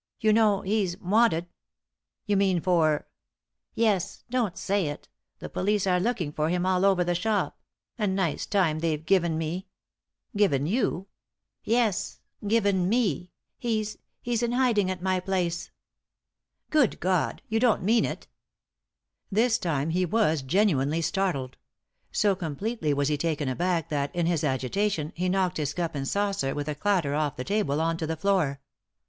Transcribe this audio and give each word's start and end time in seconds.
You 0.19 0.33
know 0.33 0.61
he's— 0.61 0.97
wanted?' 0.97 1.45
"You 2.25 2.35
mean 2.35 2.59
for?" 2.59 3.07
237 3.75 3.83
3i 3.83 3.83
9 3.83 3.85
iii^d 3.85 3.85
by 3.85 3.85
Google 3.85 3.85
THE 3.85 3.85
INTERRUPTED 3.85 3.87
KISS" 4.01 4.17
Yes— 4.23 4.23
don't 4.31 4.57
say 4.57 4.87
it 4.87 5.07
1 5.37 5.37
The 5.37 5.49
police 5.49 5.85
are 5.87 5.99
looking 5.99 6.31
for 6.31 6.49
him 6.49 6.65
all 6.65 6.85
over 6.85 7.03
the 7.03 7.13
shop; 7.13 7.59
a 7.99 8.07
nice 8.07 8.45
time 8.47 8.79
they've 8.79 9.05
given 9.05 9.37
mel"" 9.37 9.61
Given 10.35 10.65
you?" 10.65 11.07
"Yes, 11.63 12.19
given 12.47 12.89
me. 12.89 13.29
He's— 13.59 13.97
he's 14.23 14.41
in 14.41 14.53
hiding 14.53 14.89
at 14.89 15.03
my 15.03 15.19
place."" 15.19 15.69
Good 16.71 16.99
God 16.99 17.41
1 17.41 17.41
You 17.49 17.59
don't 17.59 17.83
mean 17.83 18.03
it 18.05 18.25
I" 18.25 18.33
This 19.31 19.59
time 19.59 19.91
he 19.91 20.05
was 20.07 20.41
genuinely 20.41 21.03
startled. 21.03 21.57
So 22.11 22.35
completely 22.35 22.91
was 22.91 23.09
he 23.09 23.17
taken 23.19 23.47
aback 23.47 23.89
that, 23.89 24.15
in 24.15 24.25
his 24.25 24.43
agitation, 24.43 25.13
he 25.15 25.29
knocked 25.29 25.57
his 25.57 25.75
cup 25.75 25.93
and 25.93 26.07
saucer 26.07 26.55
with 26.55 26.67
a 26.67 26.73
clatter 26.73 27.13
off 27.13 27.35
the 27.35 27.43
table 27.43 27.79
on 27.79 27.97
to 27.97 28.07
the 28.07 28.17
floor. 28.17 28.61